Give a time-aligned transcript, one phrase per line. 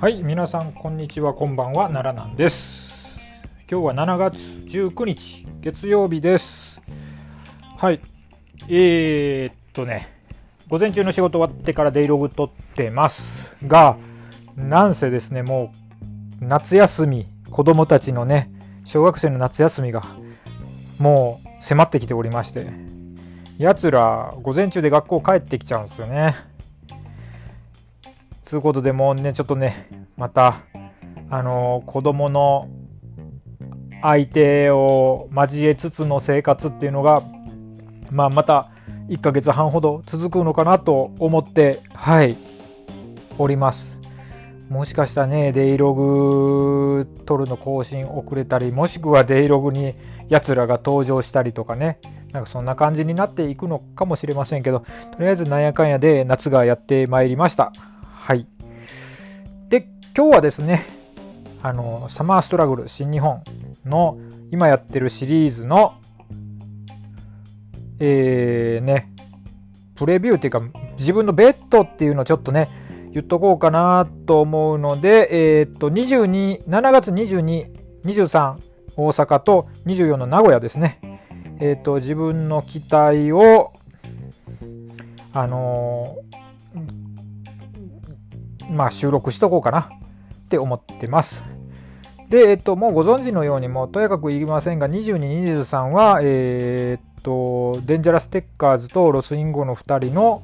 [0.00, 2.94] はい皆さんこんにちはこんばんは奈良なんです。
[3.68, 6.80] 今日は7月19日月曜日です。
[7.76, 8.00] はい
[8.68, 10.14] えー、っとね
[10.68, 13.96] 午前中の仕事終わってからデイログ撮ってますが
[14.54, 15.72] なんせですねも
[16.40, 18.52] う夏休み子供たちのね
[18.84, 20.04] 小学生の夏休みが
[21.00, 22.68] もう迫ってきておりまして
[23.58, 26.36] やつら午前中で学校帰ってきちゃうんですよね。
[28.48, 30.62] つうことでもうねちょっとねまた
[31.30, 32.68] あの子供の
[34.00, 37.22] 相手を交えつつの生活っていうのが
[38.10, 38.70] まあまた
[39.08, 42.36] 1ヶ月半ほど続くのかなと思ってはい。
[43.40, 43.96] おります。
[44.68, 49.94] もしかしたらねデイログ撮るの更新遅れたりもしくはデイログに
[50.28, 52.00] やつらが登場したりとかね
[52.32, 54.80] なんかそんな感じになっていくのかもしれませんけど
[55.16, 57.72] とりあえずなんやかんやで夏がやってまいりました
[58.28, 58.46] はい
[59.70, 60.84] で今日はですね
[61.62, 63.42] あのサマーストラグル新日本
[63.86, 64.18] の
[64.50, 65.94] 今やってるシリーズの
[67.98, 69.10] えー、ね、
[69.94, 70.60] プレビューっていうか、
[70.98, 72.68] 自分のベッドっていうのをちょっとね、
[73.12, 77.72] 言っとこうかなと思うので、えー、っと、22、7月22、
[78.04, 78.56] 23、
[78.94, 81.00] 大阪と24の名古屋ですね。
[81.60, 83.72] え、っと、自分の期待を、
[85.32, 86.27] あのー、
[88.70, 89.88] まあ、収録しとこうかなっ
[90.48, 91.42] て思ってます。
[92.28, 100.42] で、えっと、もうご存知のように、もうとやかく言いませんが、22、23は、えー、っと、デンジャラステッカーズとロスインゴの2人の、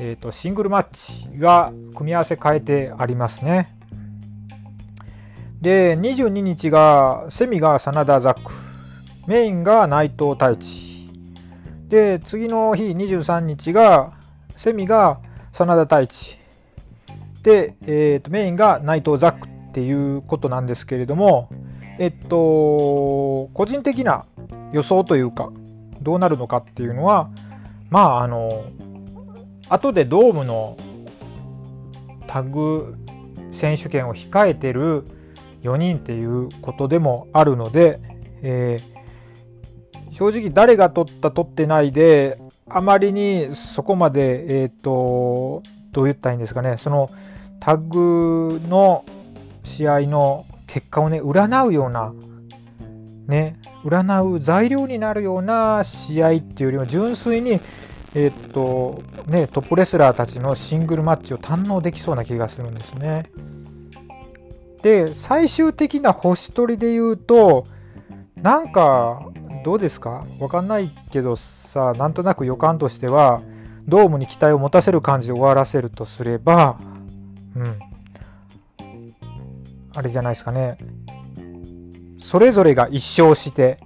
[0.00, 3.76] えー、とシングルマッチが組み合わせ変えてありますね。
[5.60, 8.52] で、22日がセミが真田ザック、
[9.26, 11.08] メインが内藤太一。
[11.88, 14.12] で、次の日23日が
[14.56, 15.20] セミが
[15.52, 16.43] 真田太一。
[17.44, 21.48] で、えー、とメインが内藤ザックっていうことなんですけれども、
[22.00, 24.24] えっと、個人的な
[24.72, 25.52] 予想というか、
[26.04, 27.30] どうなるのかっていうのは
[27.90, 28.64] まああの
[29.68, 30.76] 後でドームの
[32.26, 32.96] タグ
[33.52, 35.04] 選手権を控えてる
[35.62, 37.98] 4人っていうことでもあるので、
[38.42, 42.38] えー、正直誰が取った取ってないで
[42.68, 45.62] あまりにそこまでえっ、ー、と
[45.92, 47.08] どう言ったらいいんですかねその
[47.64, 49.06] タグの
[49.62, 52.12] 試合の結果をね占うような
[53.26, 57.52] ね占う材料になるような試合っていうよりは純粋に、
[58.14, 63.30] えー、っとね、トップレスラーたちのシングルマッチを堪能できそうな気がするんですね。
[64.82, 67.64] で最終的な星取りで言うと
[68.36, 69.24] なんか
[69.64, 70.26] どうですか？
[70.38, 73.40] わかんないけどさなんとなく予感としては
[73.88, 76.78] ドームに期待を持たせる感じで終わらせるとすれば
[77.56, 77.78] うん。
[79.94, 80.76] あれじゃないですかね。
[82.24, 83.78] それぞれが一勝して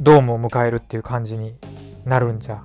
[0.00, 1.54] ドームを迎えるっていう感じに
[2.04, 2.62] なるんじゃ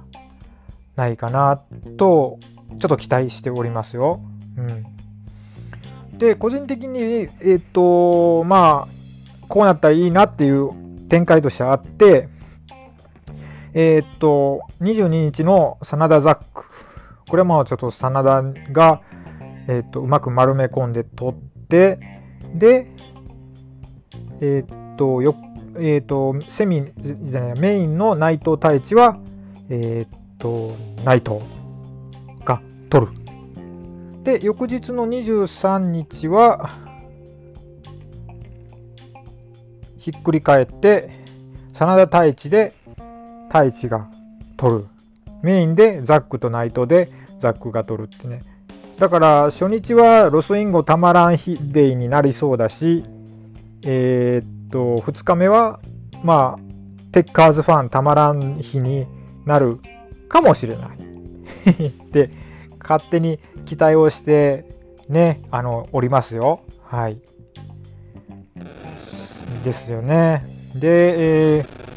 [0.95, 1.61] ないかな
[1.97, 2.39] と
[2.79, 4.19] ちょっと期待しておりますよ。
[4.57, 10.71] うん、で個人的にえっ、ー、とまあこうなったらいいなっていう
[11.07, 12.27] 展開としてあって
[13.73, 16.68] えっ、ー、と22日の真田ザック
[17.29, 19.01] これはまあちょっと真田が、
[19.67, 21.99] えーと、うまく丸め込んで取って
[22.53, 22.91] で
[24.41, 25.35] えー、っと、よ、
[25.75, 29.19] えー、と、セミじゃないメインの内藤太一は、
[29.69, 30.73] えー、と、
[31.03, 31.39] 内藤
[32.45, 33.11] が取る。
[34.23, 36.69] で、翌日の23日は、
[39.97, 41.11] ひっくり返って、
[41.73, 42.73] 真田太一で
[43.49, 44.09] 太一が
[44.55, 44.87] 取る。
[45.43, 48.41] メインでザックと内藤でザックが取るってね。
[48.97, 53.03] だから初日はロスインゴたまらん日デイになりそうだし、
[53.83, 55.79] えー、っと、2日目は、
[56.23, 59.07] まあ、テッカーズファンたまらん日に
[59.45, 59.79] なる
[60.27, 60.99] かもしれない。
[62.11, 62.29] で、
[62.79, 64.65] 勝手に期待をして、
[65.07, 66.61] ね、あの、おりますよ。
[66.83, 67.21] はい。
[69.63, 70.45] ですよね。
[70.75, 71.88] で、えー、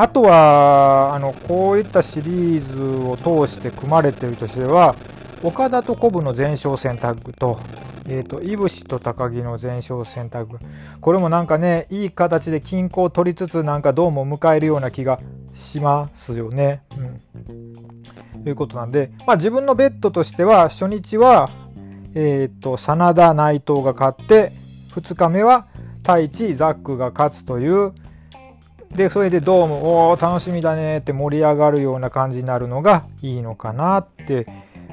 [0.00, 4.94] あとは、あの、こういったシリーズを通して組まれているとしては、
[5.42, 7.58] 岡田とコブの前哨戦タッグと、
[8.06, 10.60] えっ、ー、と、いぶしと高木の前哨選択。
[11.00, 15.18] これもなんかね、いい形で均衡を取りつつ、なんかどうも迎えるような気が
[15.52, 16.82] しますよね。
[16.96, 18.44] うん。
[18.44, 21.50] ということなんで、まあ自分のベッドとしては、初日は、
[22.14, 24.52] えっ、ー、と、真田内藤が勝って、
[24.94, 25.66] 2日目は
[26.02, 27.92] 太一ザックが勝つという、
[28.98, 34.48] で、それでドーム、おー、楽しみだねって盛り上がるような感じになるのがいいのかなって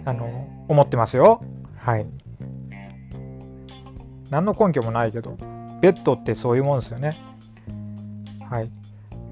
[0.06, 1.42] あの、思ってますよ。
[1.80, 2.06] はい。
[4.30, 5.36] 何の根拠もないけど、
[5.82, 7.18] ベッドってそういうもんですよね。
[8.48, 8.70] はい。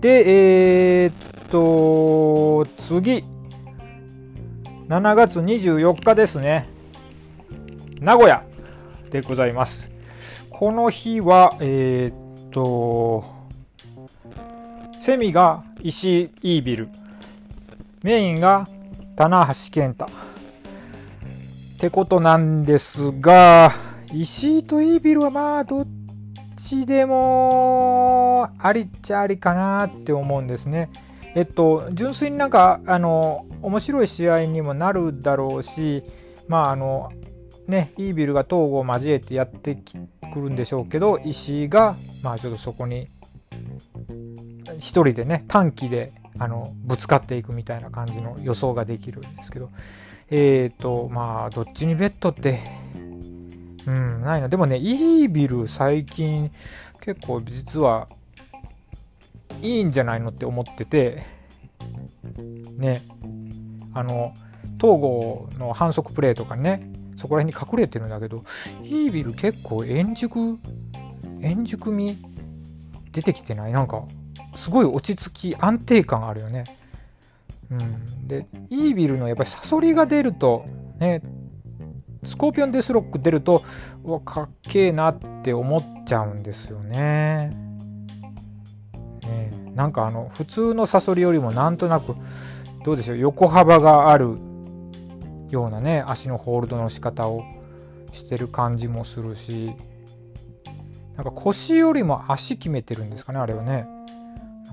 [0.01, 3.23] で、えー、っと、次。
[4.87, 6.67] 7月24日ですね。
[7.99, 8.43] 名古屋
[9.11, 9.87] でございます。
[10.49, 13.43] この日は、えー、っと、
[15.03, 16.89] セミが石井イービル、
[18.03, 18.65] メインが
[19.17, 20.05] 棚橋健太。
[20.05, 20.09] っ
[21.77, 23.73] てことなんですが、
[24.13, 25.87] 石井とイービルはまあ、どっ
[26.55, 30.89] ちでもありっちゃありかなって思うんですね。
[31.35, 36.05] えっと、純粋になんか、あの、面白い試合にもなるだろうし、
[36.47, 37.11] まあ、あの、
[37.67, 43.09] ね、イービルが東郷を交えてやってくるんでしょうけど、石井が、まあ、ちょっとそこに、
[44.83, 49.69] 一人でね、短期で、あの、ぶつかっていくみたいな感じの予想ができるんですけど、
[50.29, 52.59] えっ、ー、と、まあ、どっちにベッドって、
[53.87, 54.49] うん、ないな。
[54.49, 56.51] でもね、イービル最近、
[56.99, 58.09] 結構実は
[59.61, 61.23] いいんじゃないのって思ってて、
[62.77, 63.05] ね、
[63.93, 64.33] あの、
[64.81, 68.43] 東郷の反則プレーとかね、そこら辺に隠れてるんだけど、
[68.83, 70.59] イービル結構円熟、
[71.39, 72.17] 円熟味
[73.13, 73.71] 出てきてない？
[73.71, 74.03] なんか、
[74.55, 76.63] すごい落ち着き、安定感あるよね。
[77.71, 78.27] うん。
[78.27, 80.65] で、イービルのやっぱりサソリが出ると、
[80.99, 81.21] ね、
[82.23, 83.63] スコーピオンデスロック出ると、
[84.03, 87.51] うわ、かっけえなって思っちゃうんですよね。
[89.21, 92.15] ねなんかあの、普通のサソリよりもなんとなく、
[92.85, 94.37] どうでしょう、横幅がある
[95.49, 97.43] ようなね、足のホールドの仕方を
[98.11, 99.73] してる感じもするし、
[101.15, 103.87] なんか腰よりも足決めてるんですかね、あれはね。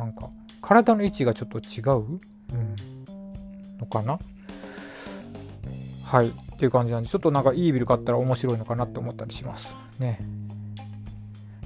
[0.01, 0.31] なんか、
[0.63, 2.19] 体の位置がちょっと違う、
[2.55, 2.75] うん、
[3.79, 4.19] のかな？
[6.05, 6.29] はい。
[6.29, 9.77] っていう感じなんで、ちょっとなんかいいビル買ったら面白いのかなって思ったりします。
[9.99, 10.21] ね。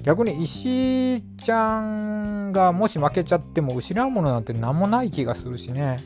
[0.03, 5.99] 逆に石井ちゃんがもし負けちゃっても失うものなんて何もない気がするしね。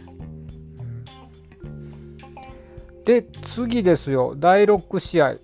[3.04, 4.34] で、次ですよ。
[4.36, 5.36] 第6試合。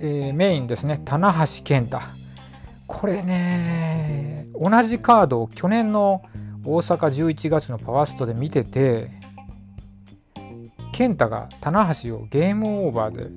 [0.00, 1.02] えー、メインですね。
[1.04, 1.98] 棚橋健太。
[2.88, 6.22] これね、同じカードを去年の
[6.64, 6.96] 大阪
[7.30, 9.10] 11月のパワーストで見てて、
[10.92, 13.30] 健太が棚橋をゲームオーバーで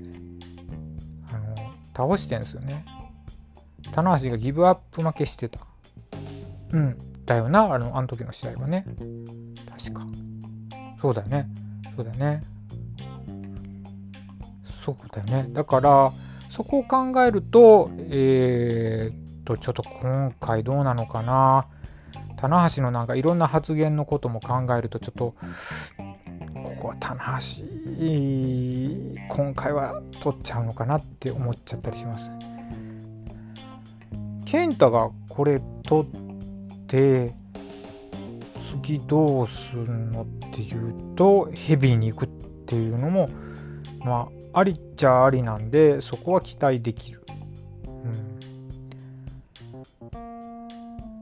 [1.31, 2.85] あの倒してんですよね。
[3.91, 5.59] 棚橋がギブアップ負けしてた。
[6.71, 8.85] うん、だよな、あのあの時の試合はね。
[9.69, 10.07] 確か。
[10.99, 11.47] そうだよね。
[11.95, 12.43] そうだよね。
[14.83, 15.49] そうだよね。
[15.53, 16.11] だから、
[16.49, 21.67] そこを考えると、えー、と、ちょっと今回どうなのかな。
[22.37, 25.35] 棚橋のなんかいろんな発言のことも考えると、ちょっと、
[26.63, 27.63] ここは棚橋、
[29.29, 32.31] 今回は取っちゃうのかなって思っちゃったりします。
[34.45, 37.33] 健太がこれ取って、
[38.81, 42.29] 次どうすんのっていうと、ヘビーに行くっ
[42.65, 43.29] ていうのも、
[43.99, 47.21] まあ、ありっちゃありなんで、そこは期待できる。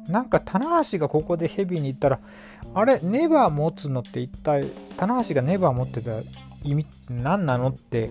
[0.07, 2.19] なんか、棚橋がここでヘビーに行ったら、
[2.73, 4.65] あれ、ネバー持つのって一体、
[4.97, 6.21] 棚橋がネバー持ってた
[6.63, 8.09] 意味って何なのって、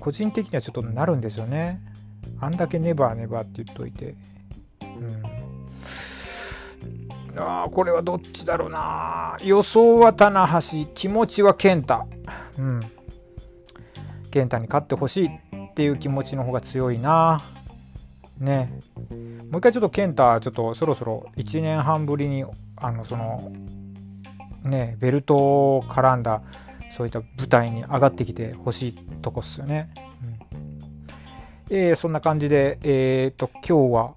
[0.00, 1.80] 個人的にはちょっとなるんですよね。
[2.40, 4.14] あんだけネバーネバーって言っといて。
[4.82, 4.86] う
[7.38, 7.38] ん。
[7.38, 9.36] ああ、これはどっちだろうな。
[9.42, 12.06] 予想は棚橋、気持ちは健太。
[12.58, 12.80] うん。
[14.30, 17.42] 健太に勝ってほしいっていう気持ちの方が強いな。
[18.38, 18.80] ね。
[19.50, 22.44] もう一回ちょっと健太、ちょっとそろそろ1年半ぶりに、
[22.76, 23.52] あの、その、
[24.64, 26.42] ね、ベルトを絡んだ、
[26.90, 29.90] そういった舞台に上がってきてほしいとこっすよね。
[31.70, 34.14] うん、えー、そんな感じで、えっ、と、今日は、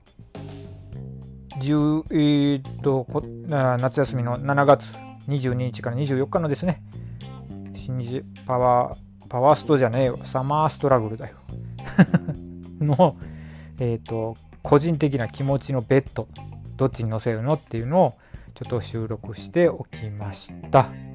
[1.59, 3.05] 10えー、と
[3.77, 4.93] 夏休みの7月
[5.27, 6.81] 22日から24日のですね、
[7.73, 10.19] 新日パワーパワーストじゃねえよ。
[10.23, 11.35] サマーストラグルだよ。
[12.81, 13.15] の、
[13.79, 16.27] え、ー、と、個人的な気持ちのベッド、
[16.75, 18.17] どっちに乗せるのっていうのを
[18.55, 21.08] ちょっと収録しておきました。